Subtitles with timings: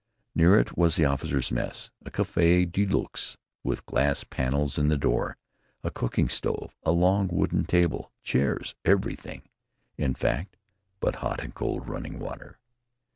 [0.33, 4.97] Near it was the officers' mess, a café de luxe with glass panels in the
[4.97, 5.37] door,
[5.83, 9.43] a cooking stove, a long wooden table, chairs, everything,
[9.97, 10.57] in fact,
[11.01, 12.57] but hot and cold running water.